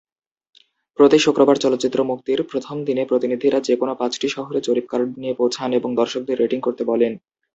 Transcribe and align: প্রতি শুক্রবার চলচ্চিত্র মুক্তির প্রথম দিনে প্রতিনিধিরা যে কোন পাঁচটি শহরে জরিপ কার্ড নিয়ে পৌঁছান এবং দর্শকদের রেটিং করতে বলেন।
প্রতি 0.99 1.17
শুক্রবার 1.19 1.57
চলচ্চিত্র 1.57 1.99
মুক্তির 2.03 2.39
প্রথম 2.43 2.75
দিনে 2.85 3.03
প্রতিনিধিরা 3.05 3.57
যে 3.61 3.75
কোন 3.75 3.89
পাঁচটি 3.93 4.27
শহরে 4.29 4.59
জরিপ 4.61 4.85
কার্ড 4.89 5.09
নিয়ে 5.17 5.37
পৌঁছান 5.39 5.69
এবং 5.73 5.89
দর্শকদের 5.95 6.39
রেটিং 6.39 6.59
করতে 6.61 6.83
বলেন। 6.85 7.13